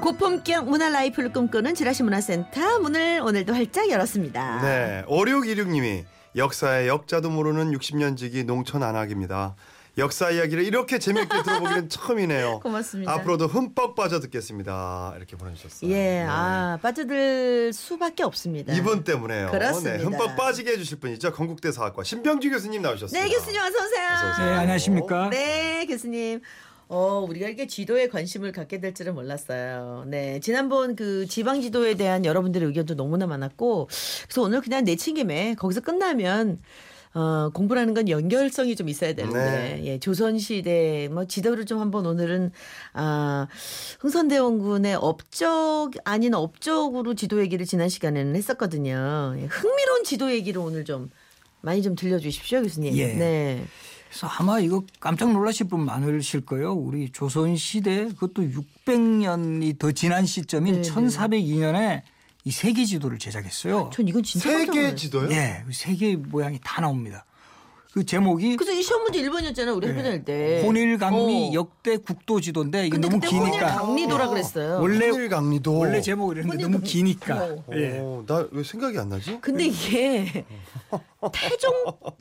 [0.00, 4.62] 고품격 문화 life를 꿈꾸는 지라시 문화센터 문을 오늘도 활짝 열었습니다.
[4.62, 6.04] 네, 5616님이
[6.36, 9.56] 역사의 역자도 모르는 60년 지기 농촌 안악입니다.
[9.98, 12.60] 역사 이야기를 이렇게 재밌게 들어보기는 처음이네요.
[12.60, 13.10] 고맙습니다.
[13.14, 15.14] 앞으로도 흠뻑 빠져 듣겠습니다.
[15.16, 15.90] 이렇게 보내주셨어요.
[15.90, 16.26] 예, 네.
[16.28, 18.74] 아 빠져들 수밖에 없습니다.
[18.74, 19.50] 이분 때문에요.
[19.50, 19.96] 그렇습니다.
[19.96, 21.32] 네, 흠뻑 빠지게 해주실 분이죠.
[21.32, 23.26] 건국대 사학과 신병주 교수님 나오셨습니다.
[23.26, 24.08] 네, 교수님 어서 오세요.
[24.12, 24.46] 어서 오세요.
[24.50, 25.30] 네, 안녕하십니까?
[25.30, 26.42] 네, 교수님.
[26.88, 30.04] 어, 우리가 이렇게 지도에 관심을 갖게 될 줄은 몰랐어요.
[30.06, 30.38] 네.
[30.40, 33.88] 지난번 그 지방 지도에 대한 여러분들의 의견도 너무나 많았고,
[34.24, 36.60] 그래서 오늘 그냥 내친 김에 거기서 끝나면
[37.14, 39.84] 어, 공부라는 건 연결성이 좀 있어야 되는데, 네.
[39.86, 42.52] 예, 조선시대, 뭐, 지도를 좀 한번 오늘은,
[42.92, 43.46] 아,
[44.00, 49.34] 흥선대원군의 업적, 아닌 업적으로 지도 얘기를 지난 시간에는 했었거든요.
[49.38, 51.10] 예, 흥미로운 지도 얘기를 오늘 좀
[51.62, 52.94] 많이 좀 들려주십시오, 교수님.
[52.98, 53.14] 예.
[53.14, 53.64] 네.
[54.08, 56.72] 그래서 아마 이거 깜짝 놀라실 분 많으실 거예요.
[56.72, 58.42] 우리 조선 시대 그것도
[58.86, 60.90] 600년이 더 지난 시점인 네, 네.
[60.90, 62.02] 1402년에
[62.44, 63.90] 이 세계 지도를 제작했어요.
[63.92, 64.94] 전 이건 진짜 세계.
[64.94, 65.28] 지도요?
[65.28, 67.24] 네, 세계 모양이 다 나옵니다.
[67.96, 69.74] 그 제목이 그래서 이 시험 문제 1번이었잖아요.
[69.74, 70.62] 우리 학교 다닐 때.
[70.66, 71.52] 혼일강리 어.
[71.54, 74.80] 역대 국도 지도인데 이게 근데 너무 그때 기니까 혼일강리도라 그랬어요.
[74.82, 75.78] 원래 홍일강리도.
[75.78, 77.36] 원래 제목이 이랬는데 너무 혼일강리- 기니까.
[77.44, 77.64] 어.
[77.72, 77.98] 예.
[78.02, 79.38] 어, 나왜 생각이 안 나지?
[79.40, 80.44] 근데 이게
[81.32, 81.72] 태종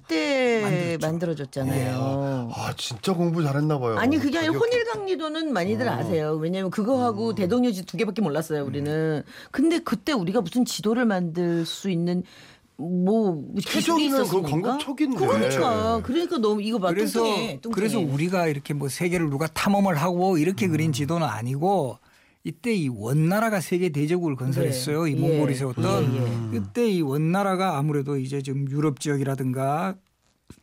[0.07, 0.97] 때.
[1.01, 2.51] 만들어졌잖아요.
[2.55, 3.97] 아 진짜 공부 잘했나 봐요.
[3.97, 6.35] 아니 그게 아니라 저기- 혼일강리도는 많이들 아세요.
[6.41, 7.35] 왜냐하면 그거하고 음.
[7.35, 8.63] 대동여지 두 개밖에 몰랐어요.
[8.63, 9.23] 우리는.
[9.51, 12.23] 근데 그때 우리가 무슨 지도를 만들 수 있는
[12.77, 14.41] 뭐 태종이면 그?
[14.41, 15.17] 건국 초기인데.
[15.17, 17.73] 그러니까 그러니까 너무 이거 봐 그래서 뚱뚱해, 뚱뚱해.
[17.73, 20.37] 그래서 우리가 이렇게 뭐 세계를 누가 탐험을 하고 음.
[20.37, 21.99] 이렇게 그린 지도는 아니고
[22.43, 25.05] 이때 이 원나라가 세계 대제국을 건설했어요.
[25.05, 25.11] 네.
[25.11, 25.57] 이 몽골이 예.
[25.57, 26.59] 세웠던 예, 예.
[26.59, 29.95] 그때 이 원나라가 아무래도 이제 좀 유럽 지역이라든가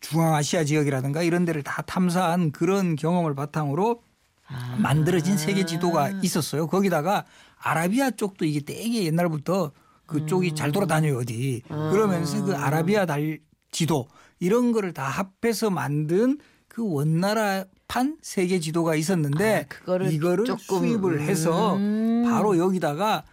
[0.01, 4.03] 중앙아시아 지역이라든가 이런 데를 다 탐사한 그런 경험을 바탕으로
[4.47, 4.77] 아.
[4.81, 6.67] 만들어진 세계 지도가 있었어요.
[6.67, 7.25] 거기다가
[7.59, 9.73] 아라비아 쪽도 이게 되게 옛날부터
[10.07, 10.55] 그쪽이 음.
[10.55, 11.63] 잘 돌아다녀요 어디.
[11.69, 11.91] 아.
[11.91, 13.39] 그러면서 그 아라비아 달
[13.71, 14.09] 지도
[14.41, 21.21] 이런 거를 다 합해서 만든 그 원나라판 세계 지도가 있었는데 아, 그거를 이거를 조금, 수입을
[21.21, 22.25] 해서 음.
[22.27, 23.25] 바로 여기다가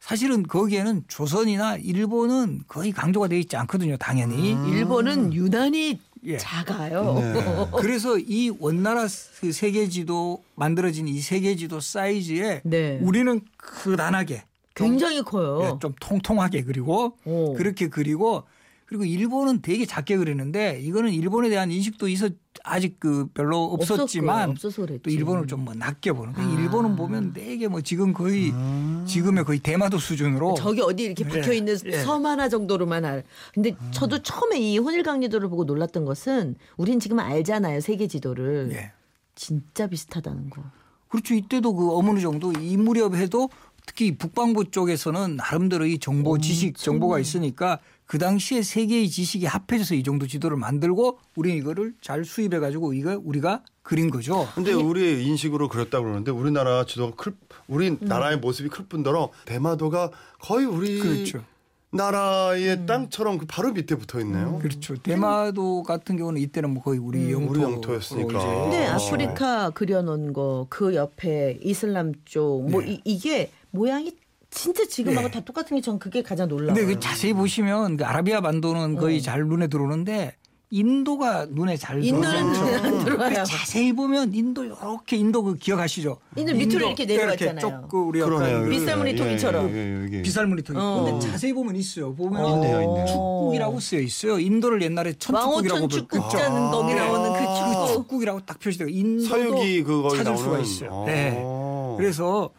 [0.00, 3.96] 사실은 거기에는 조선이나 일본은 거의 강조가 되어 있지 않거든요.
[3.96, 4.56] 당연히.
[4.70, 6.36] 일본은 유난히 예.
[6.38, 7.14] 작아요.
[7.14, 7.34] 네.
[7.80, 9.06] 그래서 이 원나라
[9.40, 12.98] 그 세계 지도 만들어진 이 세계 지도 사이즈에 네.
[13.02, 14.44] 우리는 크단하게
[14.76, 15.60] 굉장히 커요.
[15.62, 17.54] 예, 좀 통통하게 그리고 오.
[17.54, 18.44] 그렇게 그리고
[18.84, 22.28] 그리고 일본은 되게 작게 그리는데 이거는 일본에 대한 인식도 있어
[22.62, 25.02] 아직 그 별로 없었지만 그랬지.
[25.02, 26.34] 또 일본을 좀 뭐 낮게 보는.
[26.34, 26.60] 그러니까 아.
[26.62, 28.52] 일본은 보면 되게 뭐 지금 거의
[29.06, 31.98] 지금의 거의 대마도 수준으로 저기 어디 이렇게 예, 박혀 있는 예.
[32.02, 33.24] 섬 하나 정도로만 알.
[33.52, 38.92] 근데 저도 처음에 이 혼일강리도를 보고 놀랐던 것은 우린 지금 알잖아요 세계 지도를 예.
[39.34, 40.62] 진짜 비슷하다는 거.
[41.08, 41.34] 그렇죠.
[41.34, 43.48] 이때도 그 어느 정도 이 무렵에도
[43.86, 50.02] 특히 북방부 쪽에서는 나름대로 이 정보 지식 정보가 있으니까 그 당시에 세계의 지식이 합해져서 이
[50.02, 54.48] 정도 지도를 만들고 우리는 이거를 잘 수입해 가지고 이거 우리가 그린 거죠.
[54.54, 57.34] 근데 우리 인식으로 그랬다고 그러는데 우리나라 지도가 클
[57.68, 57.98] 우리 음.
[58.00, 60.10] 나라의 모습이 클 뿐더러 대마도가
[60.40, 61.42] 거의 우리 그렇죠.
[61.92, 62.86] 나라의 음.
[62.86, 64.58] 땅처럼 그 바로 밑에 붙어 있네요.
[64.60, 64.96] 그렇죠.
[64.96, 68.38] 대마도 같은 경우는 이때는 뭐 거의 우리 영토 우리 영토 였으니까.
[68.64, 68.94] 근데 어.
[68.94, 73.00] 아프리카 그려놓은 거 그 옆에 이슬람 쪽뭐 네.
[73.04, 74.12] 이게 모양이
[74.50, 75.32] 진짜 지금하고 네.
[75.34, 76.74] 다 똑같은 게 전 그게 가장 놀라워요.
[76.74, 79.20] 근데 그 자세히 보시면 그 아라비아 반도는 거의 어.
[79.20, 80.34] 잘 눈에 들어오는데
[80.70, 82.60] 인도가 눈에 잘 인도는 들어오죠.
[82.64, 83.28] 눈에 안 들어와요.
[83.30, 86.18] 그 자세히 보면 인도 이렇게 인도 그 기억하시죠?
[86.36, 87.60] 인도 밑으로 이렇게 내려갔잖아요.
[87.82, 88.56] 쭉그 우리 그러네요.
[88.56, 89.68] 약간 빗살무늬 예, 통이처럼.
[89.70, 90.22] 예, 예, 예, 예.
[90.22, 90.78] 비살무늬 통이.
[90.80, 91.04] 어.
[91.04, 92.14] 근데 자세히 보면 있어요.
[92.14, 93.06] 보면 있네요, 있네요.
[93.06, 94.38] 축국이라고 쓰여 있어요.
[94.40, 96.36] 인도를 옛날에 천축국이라고 왕호천 불- 축국 그쵸?
[96.38, 96.96] 짜는 거기 아.
[96.96, 97.86] 나오는 그그 축국.
[97.92, 100.90] 축국 이라고 딱 표시되고 인도도 서유기 그거에 찾을 나오는 수가 있어요.
[100.92, 101.04] 어.
[101.06, 101.96] 네.
[101.96, 102.50] 그래서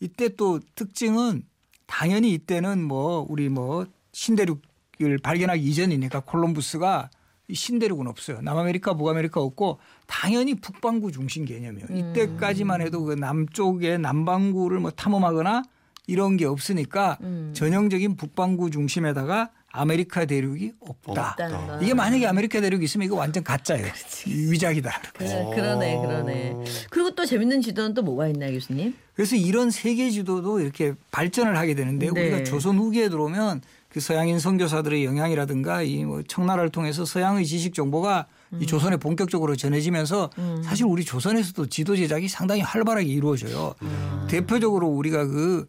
[0.00, 1.44] 이때 또 특징은
[1.86, 7.10] 당연히 이때는 뭐 우리 뭐 신대륙을 발견하기 이전이니까 콜럼부스가
[7.48, 8.40] 이 신대륙은 없어요.
[8.40, 11.86] 남아메리카, 북아메리카 없고 당연히 북반구 중심 개념이에요.
[11.90, 11.96] 음.
[11.96, 15.62] 이때까지만 해도 그 남쪽의 남반구를 뭐 탐험하거나
[16.06, 17.52] 이런 게 없으니까 음.
[17.54, 21.36] 전형적인 북반구 중심에다가 아메리카 대륙이 없다.
[21.82, 23.86] 이게 만약에 아메리카 대륙이 있으면 이거 완전 가짜예요.
[24.26, 24.90] 위작이다.
[25.14, 26.56] 그래, 그러네, 그러네.
[26.90, 28.94] 그리고 또 재밌는 지도는 또 뭐가 있나요, 교수님?
[29.14, 32.20] 그래서 이런 세계 지도도 이렇게 발전을 하게 되는데 네.
[32.20, 38.26] 우리가 조선 후기에 들어오면 그 서양인 선교사들의 영향이라든가 이 뭐 청나라를 통해서 서양의 지식 정보가
[38.52, 38.62] 음.
[38.62, 40.30] 이 조선에 본격적으로 전해지면서
[40.62, 43.74] 사실 우리 조선에서도 지도 제작이 상당히 활발하게 이루어져요.
[43.82, 44.26] 음.
[44.30, 45.66] 대표적으로 우리가 그,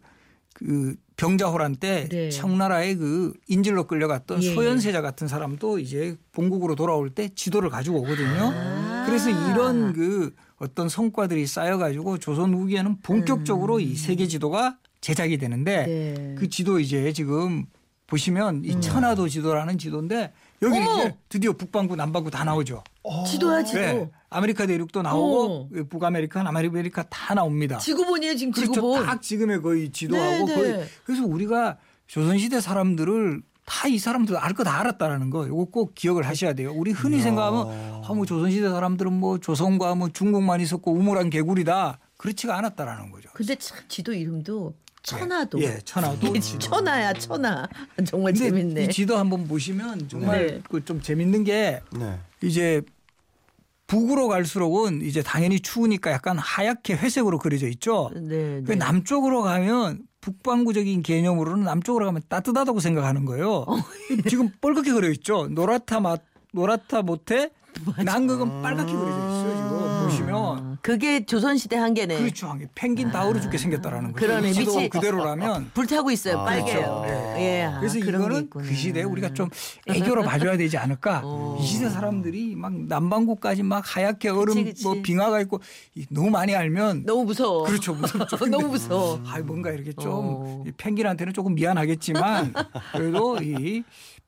[0.56, 2.30] 그 병자호란 때 네.
[2.30, 8.52] 청나라의 그 인질로 끌려갔던 예, 소현세자 같은 사람도 이제 본국으로 돌아올 때 지도를 가지고 오거든요.
[8.54, 9.04] 아.
[9.06, 15.86] 그래서 이런 그 어떤 성과들이 쌓여가지고 조선 후기에는 본격적으로 이 세계 지도가 제작이 되는데 음.
[15.86, 16.34] 네.
[16.38, 17.66] 그 지도 이제 지금
[18.06, 20.32] 보시면 이 천하도 지도라는 지도인데
[20.62, 20.94] 여기 어머!
[21.00, 22.82] 이제 드디어 북반구 남반구 다 나오죠.
[23.26, 23.78] 지도야, 지도.
[23.80, 24.10] 네.
[24.30, 25.68] 아메리카 대륙도 나오고 어.
[25.88, 27.78] 북아메리카, 남아메리카 다 나옵니다.
[27.78, 28.72] 지구본이에요, 지금 그렇죠.
[28.72, 29.06] 지구본.
[29.06, 30.84] 딱 지금의 거의 지도하고 네, 거의 네.
[31.04, 35.44] 그래서 우리가 조선시대 사람들을 다 이 사람들 알 거 다 알았다라는 거.
[35.46, 36.72] 이거 꼭 기억을 하셔야 돼요.
[36.74, 41.98] 우리 흔히 생각하면 아, 뭐 조선시대 사람들은 뭐 조선과 뭐 중국만 있었고 우물 안 개구리다.
[42.16, 43.28] 그렇지가 않았다라는 거죠.
[43.34, 44.72] 근데 참 지도 이름도
[45.06, 45.62] 천하도.
[45.62, 46.32] 예, 천하도.
[46.58, 47.66] 천하야, 천하.
[48.04, 48.84] 정말 재밌네.
[48.84, 50.60] 이 지도 한번 보시면 정말 네.
[50.68, 52.18] 그좀 재밌는 게 네.
[52.42, 52.82] 이제
[53.86, 58.10] 북으로 갈수록은 이제 당연히 추우니까 약간 하얗게 회색으로 그려져 있죠.
[58.14, 58.74] 네, 그 네.
[58.74, 63.64] 남쪽으로 가면 북반구적인 개념으로는 남쪽으로 가면 따뜻하다고 생각하는 거예요.
[63.68, 63.76] 어.
[64.28, 65.46] 지금 빨갛게 그려 있죠.
[65.46, 66.22] 노랗다 맛
[66.52, 67.50] 노랗다 못해
[68.04, 69.56] 남극은 빨갛게 그려져 있어요.
[69.56, 69.85] 지금
[70.86, 72.16] 그게 조선시대 한계네.
[72.16, 72.46] 그렇죠.
[72.46, 74.24] 한게 펭귄 다 얼어 죽게 생겼다라는 거죠.
[74.24, 74.52] 그러네.
[74.52, 77.02] 밑이- 그대로라면 불타고 있어요, 아, 빨개요.
[77.04, 77.34] 그렇죠.
[77.40, 77.62] 예.
[77.64, 78.48] 아, 그래서 이거는.
[78.48, 79.48] 그 시대에 우리가 좀
[79.88, 81.22] 애교로 봐줘야 되지 않을까.
[81.24, 81.58] 어.
[81.60, 84.84] 이 시대 사람들이 막 남반구까지 막 하얗게 얼음 그치, 그치.
[84.84, 85.60] 뭐 빙하가 있고
[85.96, 87.64] 이- 너무 많이 알면 너무 무서워.
[87.64, 87.92] 그렇죠.
[87.92, 88.36] 무섭죠.
[88.46, 89.20] 너무 무서워.
[89.26, 90.64] 아, 뭔가 이렇게 좀 어.
[90.68, 92.54] 이 펭귄한테는 조금 미안하겠지만
[92.92, 93.82] 그래도 이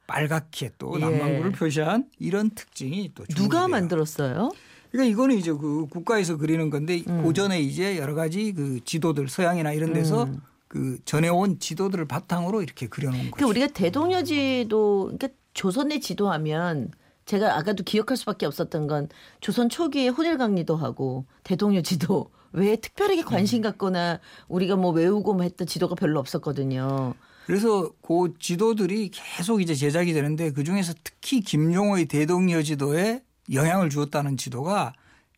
[0.09, 1.01] 빨갛게 또 예.
[1.05, 3.69] 남반구를 표시한 이런 특징이 또 누가.
[3.69, 4.51] 만들었어요?
[4.91, 7.23] 그러니까 이거는 이제 그 국가에서 그리는 건데 음.
[7.23, 10.41] 고전에 이제 여러 가지 그 지도들 서양이나 이런 데서 음.
[10.69, 13.49] 그 전해온 지도들을 바탕으로 이렇게 그려놓은 그 거죠.
[13.49, 16.91] 우리가 대동여 지도 그러니까 조선의 지도하면
[17.25, 19.09] 제가 아까도 기억할 수밖에 없었던 건
[19.41, 25.67] 조선 초기에 혼일강리도 하고 대동여 지도 왜 특별하게 관심 갖거나 우리가 뭐 외우고 뭐 했던
[25.67, 27.15] 지도가 별로 없었거든요.
[27.47, 34.37] 그래서 그 지도들이 계속 이제 제작이 되는데 그 중에서 특히 김종호의 대동여 지도에 영향을 주었다는
[34.37, 34.93] 지도가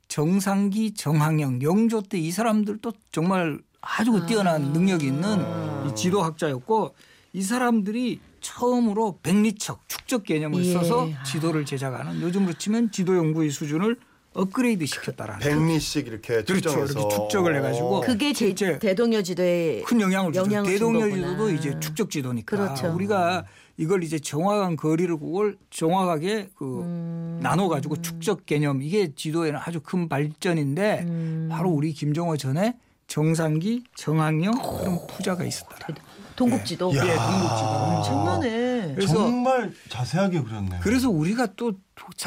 [0.09, 5.45] 정상기, 정항영, 영조 때 이 사람들도 정말 아주 그 뛰어난 능력이 있는
[5.89, 6.95] 이 지도학자였고
[7.33, 10.73] 이 사람들이 처음으로 백리척 축적 개념을 예.
[10.73, 13.97] 써서 지도를 제작하는 요즘으로 치면 지도 연구의 수준을
[14.33, 16.71] 업그레이드 시켰다라는 백리씩 이렇게 그렇죠.
[16.85, 20.45] 이렇게 축적을 해가지고 그게 제, 실제 대동여 지도에 큰 영향을 주죠.
[20.45, 21.51] 영향을 준 대동여 지도도 거구나.
[21.53, 22.93] 이제 축적 지도니까 그렇죠.
[22.95, 23.45] 우리가
[23.81, 27.41] 이걸 이제 정확한 거리를 그걸 정확하게 그 음.
[27.43, 31.49] 나눠 가지고 축적 개념 이게 지도에는 아주 큰 발전인데 음.
[31.51, 35.99] 바로 우리 김정호 전에 정상기, 정학영 그런 부자가 있었더라.
[36.37, 37.07] 동국지도 야.
[37.07, 37.69] 예, 동국지도.
[37.69, 38.93] 엄청나네.
[38.95, 40.81] 그래서 정말 자세하게 그렸네요.
[40.83, 41.73] 그래서 우리가 또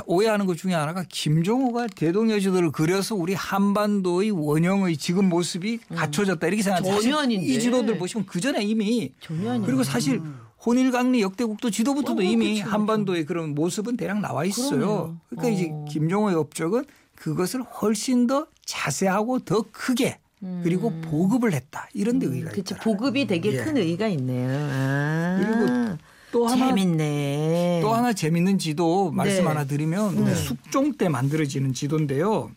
[0.07, 6.95] 오해하는 것 중에 하나가 김종호가 대동여지도를 그려서 우리 한반도의 원형의 지금 모습이 갖춰졌다 이렇게 생각하는데
[6.95, 7.11] 사실 음.
[7.11, 7.45] 전혀 아닌데.
[7.45, 9.65] 이 지도들 보시면 그 전에 이미 전혀 아니에요.
[9.65, 10.19] 그리고 사실
[10.65, 14.69] 혼일강리 역대국도 지도부터도 어, 이미 그쵸, 한반도의 그런 모습은 대략 나와 있어요.
[14.69, 15.17] 그러네요.
[15.29, 15.85] 그러니까 이제 어.
[15.89, 20.19] 김종호의 업적은 그것을 훨씬 더 자세하고 더 크게
[20.61, 22.53] 그리고 보급을 했다 이런 데 의의가 음.
[22.53, 22.83] 그치 있다.
[22.83, 23.63] 보급이 되게 예.
[23.63, 24.49] 큰 의의가 있네요.
[24.71, 25.39] 아.
[25.39, 25.97] 그리고
[26.33, 27.79] 또 하나 재밌네.
[27.81, 29.47] 또 하나 재밌는 지도 말씀 네.
[29.47, 32.51] 하나 드리면 우리 숙종 때 만들어지는 지도인데요.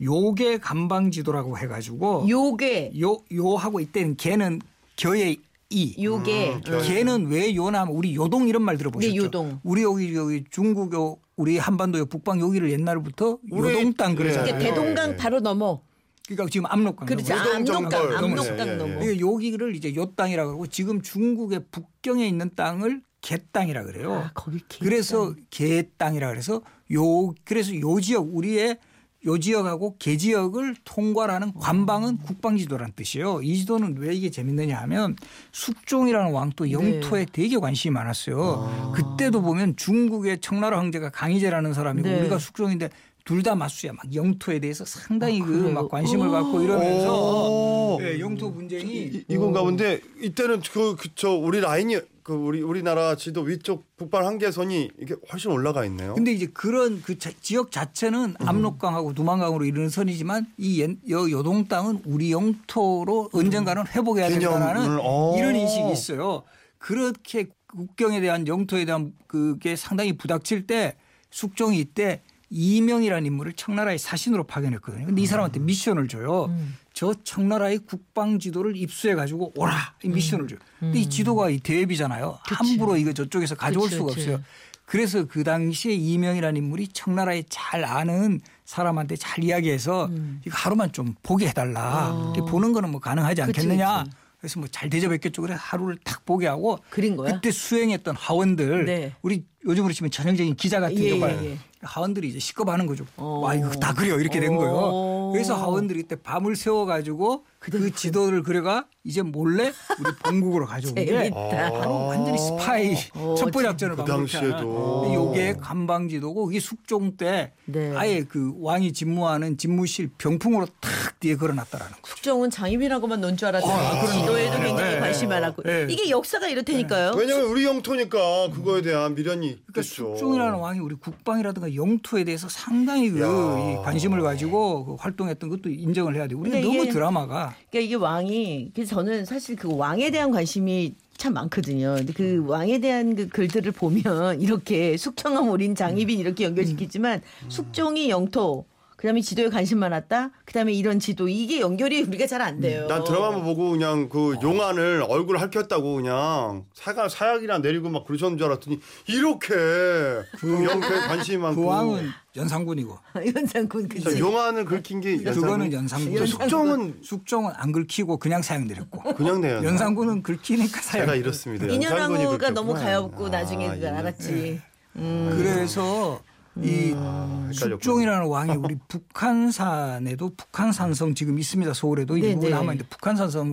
[0.00, 4.60] 요계 감방 지도라고 해가지고 요게 요 요하고 이때는 개는
[4.94, 5.38] 겨의
[5.70, 6.02] 이.
[6.02, 6.80] 요게 음, 어.
[6.82, 9.10] 개는 왜 요냐면 우리 요동 이런 말 들어보셨죠?
[9.12, 9.60] 네, 요동.
[9.64, 14.14] 우리 여기 여기 중국 요 우리 한반도 요 북방 여기를 옛날부터 우리- 요동 땅 예.
[14.16, 14.48] 그러잖아요.
[14.56, 15.16] 이게 대동강 예.
[15.16, 15.82] 바로 넘어.
[16.26, 17.08] 그러니까 지금 압록강.
[17.10, 18.16] 요동 압록강.
[18.16, 19.04] 압록강 예, 예, 넘어.
[19.06, 19.12] 예.
[19.12, 24.14] 이게 여기를 이제 요 땅이라고 그러고 지금 중국의 북경에 있는 땅을 개 땅이라 그래요.
[24.14, 26.62] 아, 거기 개 그래서 개 땅이라 그래서
[26.94, 28.78] 요 그래서 요 지역 우리의
[29.26, 33.42] 요 지역하고 개 지역을 통과하는 관방은 국방지도라는 뜻이에요.
[33.42, 35.16] 이 지도는 왜 이게 재밌느냐 하면
[35.52, 38.92] 숙종이라는 왕도 영토에 되게 관심이 많았어요.
[38.94, 42.20] 그때도 보면 중국의 청나라 황제가 강희제라는 사람이고 네.
[42.20, 42.90] 우리가 숙종인데
[43.24, 45.74] 둘 다 맞수야 막 영토에 대해서 상당히 아, 그 그래요?
[45.74, 46.30] 막 관심을 오.
[46.30, 47.98] 갖고 이러면서 오.
[48.00, 51.98] 네, 영토 분쟁이 이, 이 건가 본데 이때는 그 그저 우리 라인이
[52.28, 56.14] 그 우리 우리나라 지도 위쪽 북방 한계선이 이게 훨씬 올라가 있네요.
[56.14, 61.68] 근데 이제 그런 그 자- 지역 자체는 압록강하고 두만강으로 이르는 선이지만 이 옛- 여, 요동
[61.68, 65.36] 땅은 우리 영토로 언젠가는 회복해야 된다는 어.
[65.38, 66.42] 이런 인식이 있어요.
[66.76, 70.96] 그렇게 국경에 대한 영토에 대한 그게 상당히 부닥칠 때
[71.30, 72.20] 숙종이 이때
[72.50, 75.06] 이명이라는 인물을 청나라의 사신으로 파견했거든요.
[75.06, 76.54] 근데 이 사람한테 미션을 줘요.
[76.92, 80.58] 저 청나라의 국방 지도를 입수해 가지고 오라 이 미션을 줘요.
[80.80, 82.38] 근데 이 지도가 이 대비잖아요.
[82.42, 84.20] 함부로 이거 저쪽에서 가져올 그치, 수가 그치.
[84.20, 84.44] 없어요.
[84.86, 90.10] 그래서 그 당시에 이명이라는 인물이 청나라에 잘 아는 사람한테 잘 이야기해서
[90.46, 92.10] 이거 하루만 좀 보게 해달라.
[92.14, 92.32] 어.
[92.32, 94.04] 보는 거는 뭐 가능하지 그치, 않겠느냐.
[94.04, 94.16] 그치.
[94.40, 95.42] 그래서 뭐 잘 대접했겠죠.
[95.42, 97.34] 그래서 하루를 딱 보게 하고 그린 거야?
[97.34, 99.12] 그때 수행했던 하원들 네.
[99.20, 101.58] 우리 요즘으로 치면 전형적인 기자 같은 예, 경우가 예, 예.
[101.82, 103.04] 하원들이 이제 시겁하는 거죠.
[103.16, 103.40] 어.
[103.42, 104.72] 와 이거 다 그려 이렇게 된 거예요.
[104.74, 105.30] 어.
[105.32, 111.72] 그래서 하원들이 그때 밤을 세워가지고 그 지도를 그려가 이제 몰래 우리 본국으로 재밌다.
[111.72, 115.10] 바로 완전히 스파이 어, 첩보 작전을 그 당시에도.
[115.14, 117.92] 요게 감방지도고 이게 숙종 때 네.
[117.96, 121.98] 아예 그 왕이 집무하는 집무실 병풍으로 탁 뒤에 걸어놨다라는 거.
[122.08, 124.20] 숙종은 장임이라고만 논 줄 알았더니 아, 그럼요.
[124.20, 125.00] 지도에도 굉장히 네.
[125.00, 125.86] 관심이 많았고 네.
[125.90, 127.12] 이게 역사가 이렇다니까요.
[127.16, 130.16] 왜냐면 우리 영토니까 그거에 대한 미련이 그러니까 있겠죠.
[130.16, 133.82] 숙종이라는 왕이 우리 국방이라든가 영토에 대해서 상당히 그 야.
[133.82, 136.38] 관심을 가지고 그 활동했던 것도 인정을 해야 돼요.
[136.38, 141.32] 우리가 너무 이게- 드라마가 그러니까 이게 왕이 그래서 저는 사실 그 왕에 대한 관심이 참
[141.34, 141.96] 많거든요.
[141.96, 148.64] 근데 그 왕에 대한 그 글들을 보면 이렇게 숙청함 올인 장희빈 이렇게 연결시키지만 숙종이 영토
[148.98, 150.30] 그다음에 지도에 관심 많았다.
[150.44, 152.86] 그다음에 이런 지도 이게 연결이 우리가 잘 안 돼요.
[152.88, 158.46] 난 드라마만 보고 그냥 그 용안을 얼굴 핥혔다고 그냥 사약 사약이나 내리고 막 그러셨는 줄
[158.48, 162.98] 알았더니 이렇게 그 영토에 관심이 많고 그 왕은 연산군이고
[163.36, 164.18] 연산군 그지.
[164.18, 166.16] 용안을 긁힌 게 그거는 연산군.
[166.16, 166.26] 연산군.
[166.26, 169.62] 숙종은 숙종은 안 긁히고 그냥 사형 내렸고 그냥 내요.
[169.62, 171.06] 연산군은 긁히니까 사형.
[171.06, 171.68] 제가 이렇습니다.
[171.68, 172.74] 연산군이 너무.
[172.74, 173.94] 가엾고 아, 나중에 그걸 인연.
[173.96, 174.60] 알았지.
[174.94, 176.20] 그래서
[176.62, 177.50] 이 아.
[177.52, 181.72] 숙종이라는 왕이 우리 북한산에도 북한산성 지금 있습니다.
[181.74, 182.50] 서울에도 네, 일부 네.
[182.50, 183.52] 남아 있는데 북한산성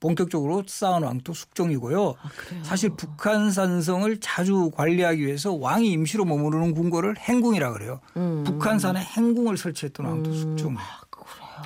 [0.00, 2.14] 본격적으로 쌓은 왕도 숙종이고요.
[2.20, 2.28] 아?
[2.62, 8.00] 사실 북한산성을 자주 관리하기 위해서 왕이 임시로 머무르는 궁궐을 행궁이라 그래요.
[8.16, 8.44] 음.
[8.44, 10.80] 북한산에 행궁을 설치했던 왕도 숙종이에요.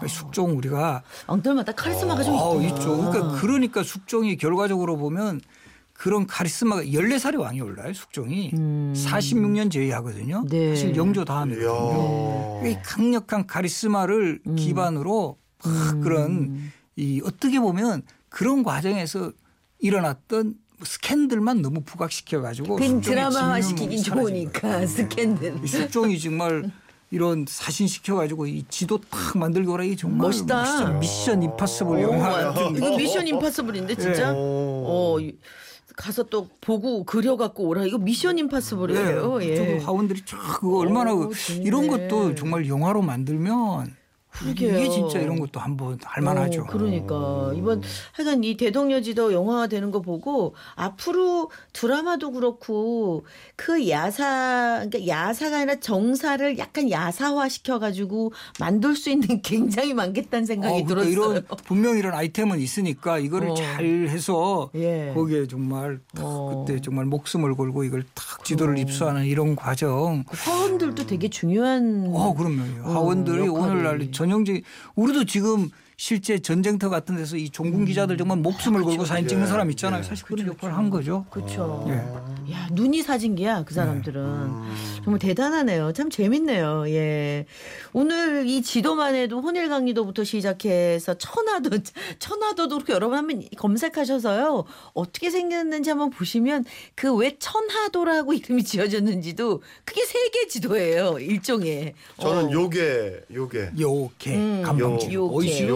[0.01, 2.69] 아, 숙종 우리가 왕들마다 카리스마가 좀 어, 있구나.
[2.69, 2.97] 있죠.
[2.97, 5.41] 그러니까 그러니까 숙종이 결과적으로 보면
[6.03, 8.51] 그런 카리스마가 14살에 왕이 올라요, 숙종이.
[8.51, 10.39] 46년 제위하거든요.
[10.41, 10.49] 음.
[10.49, 10.71] 네.
[10.75, 12.63] 사실 영조 다음이거든요.
[12.67, 14.57] 이 강력한 카리스마를 음.
[14.57, 16.59] 기반으로 막 그런
[16.97, 19.31] 이 어떻게 보면 그런 과정에서
[19.79, 25.61] 일어났던 스캔들만 너무 부각시켜 가지고 그 드라마화 시키긴 좋으니까 스캔들.
[25.63, 26.69] 이 숙종이 정말
[27.13, 30.65] 이런 사신 시켜 가지고 이 지도 탁 만들고 그래 이 정말 멋있다.
[30.65, 34.33] 진짜 미션 임파서블 영화 같은 이거 미션 임파서블인데 진짜.
[34.35, 35.37] 어 이-
[35.97, 37.87] 가서 또 보고 그려갖고 오라.
[37.87, 39.39] 이거 미션 임파서블이에요.
[39.39, 39.57] 네, 예.
[39.57, 41.53] 저거 하원들이 쫙 얼마나 오, 그-.
[41.61, 43.95] 이런 것도 정말 영화로 만들면
[44.39, 44.79] 그러게요.
[44.79, 46.63] 이게 진짜 이런 것도 한번 할만하죠.
[46.63, 53.25] 어, 그러니까 이번 하여간 이 대동여지도 영화가 되는 거 보고 앞으로 드라마도 그렇고
[53.57, 60.83] 그 야사 그러니까 야사가 아니라 정사를 약간 야사화 시켜가지고 만들 수 있는 굉장히 많겠다는 생각이
[60.83, 61.13] 어, 그러니까 들었어요.
[61.13, 63.55] 이런 분명 이런 아이템은 있으니까 이거를 어.
[63.55, 65.13] 잘 해서 예.
[65.15, 66.65] 거기에 정말 탁 어.
[66.67, 70.25] 그때 정말 목숨을 걸고 이걸 탁 지도를 입수하는 이런 과정.
[70.29, 72.11] 화원들도 되게 중요한.
[72.13, 72.63] 어, 그럼요.
[73.47, 73.49] 역할이.
[73.49, 74.63] 오늘날 전형적인
[74.95, 79.49] 우리도 지금 실제 전쟁터 같은 데서 이 종군 기자들 정말 목숨을 걸고 사진 찍는 예,
[79.49, 80.01] 사람 있잖아요.
[80.01, 80.03] 예.
[80.03, 81.25] 사실 그런 역할을 한 거죠.
[81.31, 81.85] 그렇죠.
[81.89, 82.53] 예.
[82.53, 84.23] 야 눈이 사진기야 그 사람들은
[85.05, 85.93] 정말 대단하네요.
[85.93, 86.85] 참 재밌네요.
[86.89, 87.47] 예.
[87.93, 91.71] 오늘 이 지도만 해도 혼일 강리도부터 시작해서 천화도
[92.19, 96.65] 천화도도 그렇게 여러분 한번 검색하셔서요 어떻게 생겼는지 한번 보시면
[96.97, 101.93] 그 왜 천하도라고 이름이 지어졌는지도 그게 세계 지도예요 일종의.
[102.21, 102.51] 저는 어.
[102.51, 105.13] 요게 요게 요게 음, 감방지.
[105.13, 105.35] 요게.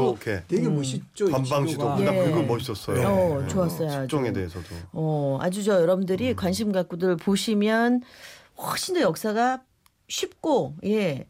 [0.08, 1.26] 요게 되게 멋있죠.
[1.66, 1.98] 지도가.
[2.00, 2.24] 나 예.
[2.24, 3.06] 그거 멋있었어요.
[3.06, 3.48] 어, 네.
[3.48, 4.00] 좋았어요, 아주.
[4.02, 4.66] 숙종에 대해서도.
[4.92, 6.36] 어, 아주 저 여러분들이 음.
[6.36, 8.02] 관심 갖고들 보시면
[8.58, 9.62] 훨씬 더 역사가
[10.08, 11.26] 쉽고, 예.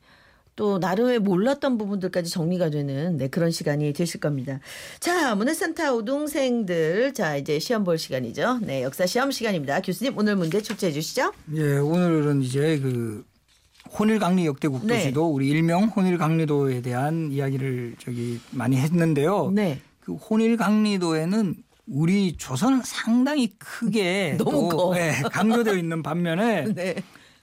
[0.57, 4.59] 또 나름의 몰랐던 부분들까지 정리가 되는 네, 그런 시간이 되실 겁니다.
[4.99, 8.61] 자, 문해센터 우동생들 자 이제 시험 볼 시간이죠.
[8.63, 9.81] 네, 역사 시험 시간입니다.
[9.83, 11.33] 교수님 오늘 문제 출제해 주시죠.
[11.55, 13.23] 예, 오늘은 이제 그
[13.99, 15.33] 혼일강리 역대 국 도시도 네.
[15.35, 19.51] 우리 일명 혼일강리도에 대한 이야기를 저기 많이 했는데요.
[19.55, 21.55] 네, 그 혼일강리도에는
[21.89, 24.97] 우리 조선은 상당히 크게 너무 또, 커.
[24.99, 26.95] 예, 강조되어 있는 반면에 네,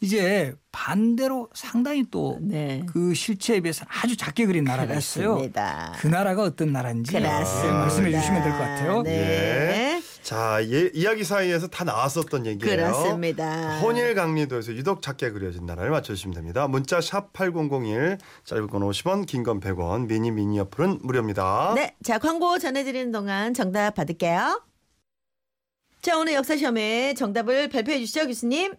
[0.01, 2.83] 이제 반대로 상당히 또그 네.
[3.15, 5.29] 실체에 비해서 아주 작게 그린 나라가 있어요.
[5.35, 5.93] 그렇습니다.
[5.97, 7.73] 그 나라가 어떤 나라인지 예, 그렇습니다.
[7.79, 9.01] 말씀해 주시면 될 것 같아요.
[9.03, 12.75] 네, 자, 예, 이야기 사이에서 다 나왔었던 얘기예요.
[12.77, 13.79] 그렇습니다.
[13.81, 16.65] 혼일 강리도에서 유독 작게 그려진 나라를 맞춰주시면 됩니다.
[16.67, 21.73] 문자 샵 8001, 짧은 건 50원, 긴 건 100원, 미니 미니 어플은 무료입니다.
[21.75, 24.63] 네, 자 광고 전해드리는 동안 정답 받을게요.
[26.01, 28.73] 자, 오늘 역사 시험에 정답을 발표해 주시죠, 교수님.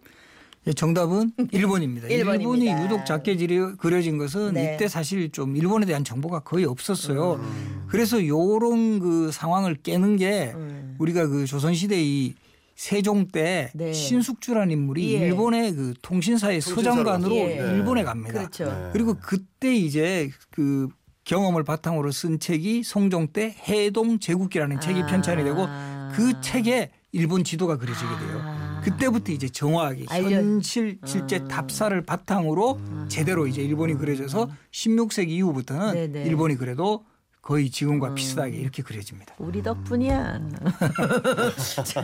[0.67, 2.07] 예, 정답은 일본입니다.
[2.07, 2.31] 일본입니다.
[2.71, 4.73] 일본이 유독 작게 지려- 그려진 것은 네.
[4.75, 7.39] 이때 사실 좀 일본에 대한 정보가 거의 없었어요.
[7.87, 10.95] 그래서 요런 그 상황을 깨는 게 음.
[10.99, 12.33] 우리가 그 조선시대 이
[12.75, 13.93] 세종 때 네.
[13.93, 15.27] 신숙주라는 인물이 예.
[15.27, 17.55] 일본의 그 통신사의 서장관으로 예.
[17.57, 18.33] 일본에 갑니다.
[18.39, 18.65] 그렇죠.
[18.65, 18.89] 네.
[18.91, 20.89] 그리고 그때 이제 그
[21.25, 25.05] 경험을 바탕으로 쓴 책이 송종 때 해동 제국기라는 책이 아.
[25.05, 25.67] 편찬이 되고
[26.13, 28.41] 그 책에 일본 지도가 그려지게 돼요.
[28.43, 28.74] 아.
[28.85, 31.47] 그때부터 이제 정확하게 알려- 현실 실제 아.
[31.47, 36.25] 답사를 바탕으로 제대로 이제 일본이 그려져서 16세기 이후부터는 네네.
[36.27, 37.03] 일본이 그래도
[37.45, 39.35] 거의 지금과 비슷하게 이렇게 그려집니다.
[39.37, 40.39] 우리 덕분이야.
[41.85, 42.03] 자,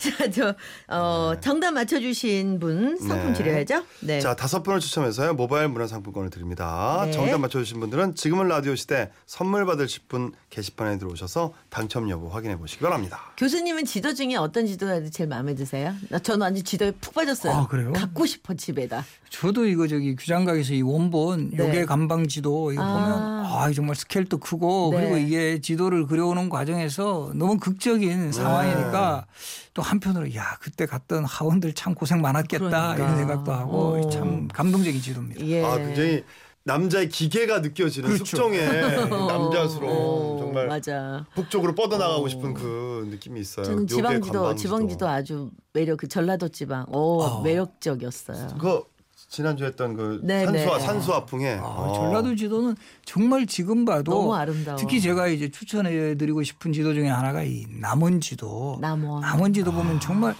[0.00, 0.54] 자, 저,
[0.88, 3.38] 어, 정답 맞춰주신 분 상품 네.
[3.38, 3.84] 드려야죠?
[4.00, 4.18] 네.
[4.18, 7.02] 자 다섯 분을 추첨해서요 모바일 문화상품권을 드립니다.
[7.04, 7.12] 네.
[7.12, 12.82] 정답 맞춰주신 분들은 지금은 라디오 시대 선물 받으실 분 게시판에 들어오셔서 당첨 여부 확인해 보시기
[12.82, 13.20] 바랍니다.
[13.36, 15.94] 교수님은 지도 중에 어떤 지도가 제일 마음에 드세요?
[16.08, 17.54] 나 저는 완전 지도에 푹 빠졌어요.
[17.54, 17.92] 아, 그래요?
[17.92, 19.04] 갖고 싶어 집에다.
[19.30, 21.58] 저도 이거 저기 규장각에서 이 원본 네.
[21.58, 22.92] 요괴 감방 지도 이거 아.
[22.92, 24.96] 보면 아 정말 스케일도 크고 네.
[25.00, 28.32] 그리고 이게 지도를 그려오는 과정에서 너무 극적인 네.
[28.32, 29.26] 상황이니까
[29.74, 32.94] 또 한편으로 야 그때 갔던 하원들 참 고생 많았겠다 그러니까.
[32.96, 34.10] 이런 생각도 하고 오.
[34.10, 35.46] 참 감동적인 지도입니다.
[35.46, 35.64] 예.
[35.64, 36.24] 아 굉장히
[36.64, 38.24] 남자의 기계가 느껴지는 그렇죠.
[38.24, 38.60] 숙종의
[39.10, 41.26] 남자스러운 어, 정말 맞아.
[41.34, 43.64] 북쪽으로 뻗어나가고 싶은 그 느낌이 있어요.
[43.64, 44.54] 저는 지방지도.
[44.54, 47.42] 지방지도 아주 매력, 그 전라도 지방, 오, 어.
[47.42, 48.48] 매력적이었어요.
[48.54, 48.84] 그거
[49.32, 50.84] 지난주에 했던 그 네, 산수화 네.
[50.84, 51.94] 산수화풍에 아, 어.
[51.94, 54.76] 전라도 지도는 정말 지금 봐도 너무 아름다워.
[54.76, 58.76] 특히 제가 이제 추천해 드리고 싶은 지도 중에 하나가 이 남원 지도.
[58.82, 59.22] 남원.
[59.22, 60.34] 남원 지도 보면 정말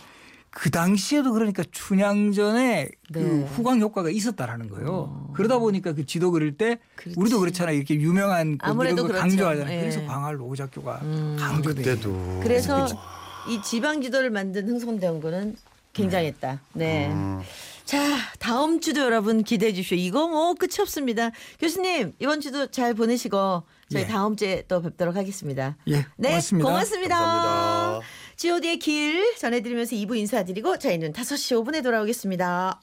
[0.51, 3.43] 그 당시에도 그러니까 춘향전에 그 네.
[3.43, 3.47] 어.
[3.47, 5.31] 후광 효과가 있었다라는 거예요.
[5.33, 7.19] 그러다 보니까 그 지도 그릴 때 그렇지.
[7.19, 7.75] 우리도 그렇잖아요.
[7.75, 9.21] 이렇게 유명한 그 아무래도 그렇죠.
[9.23, 9.73] 강조하잖아요.
[9.75, 9.79] 예.
[9.79, 9.81] 음.
[9.81, 10.99] 그래서 광활 노작교가
[11.39, 11.97] 강조돼요.
[11.97, 12.87] 그때도 그래서
[13.49, 15.57] 이 지방 지도를 만든 흥성대원군은
[15.95, 16.61] 굉장했다.
[16.75, 17.11] 네.
[17.11, 17.41] 음.
[17.85, 17.99] 자,
[18.39, 19.97] 다음 주도 여러분 기대해 주십시오.
[19.99, 21.31] 이거 뭐 끝이 없습니다.
[21.59, 24.07] 교수님, 이번 주도 잘 보내시고 저희 예.
[24.07, 25.77] 다음 주에 또 뵙도록 하겠습니다.
[25.89, 26.69] 예, 네, 고맙습니다.
[26.69, 27.19] 고맙습니다.
[27.19, 28.07] 감사합니다.
[28.37, 32.81] GOD의 길 전해드리면서 2부 인사드리고 저희는 5시 5분에 돌아오겠습니다.